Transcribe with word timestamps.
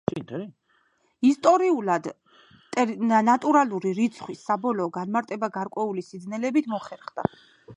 ისტორიულად, 1.31 2.07
ნატურალური 3.27 3.93
რიცხვის 3.99 4.41
საბოლოო 4.49 4.91
განმარტება 4.97 5.51
გარკვეული 5.59 6.07
სიძნელეებით 6.09 6.75
მოხერხდა. 6.75 7.31